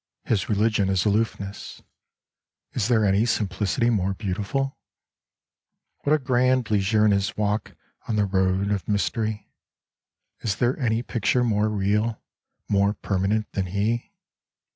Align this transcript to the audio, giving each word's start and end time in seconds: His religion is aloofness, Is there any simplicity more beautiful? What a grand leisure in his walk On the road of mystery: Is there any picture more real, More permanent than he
His 0.23 0.49
religion 0.49 0.89
is 0.89 1.05
aloofness, 1.05 1.83
Is 2.73 2.87
there 2.87 3.05
any 3.05 3.23
simplicity 3.27 3.91
more 3.91 4.15
beautiful? 4.15 4.75
What 5.99 6.13
a 6.15 6.17
grand 6.17 6.71
leisure 6.71 7.05
in 7.05 7.11
his 7.11 7.37
walk 7.37 7.75
On 8.07 8.15
the 8.15 8.25
road 8.25 8.71
of 8.71 8.87
mystery: 8.87 9.51
Is 10.39 10.55
there 10.55 10.75
any 10.79 11.03
picture 11.03 11.43
more 11.43 11.69
real, 11.69 12.19
More 12.67 12.95
permanent 12.95 13.51
than 13.51 13.67
he 13.67 14.11